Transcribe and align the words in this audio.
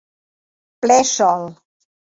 Ple 0.81 0.97
Sol. 1.13 1.47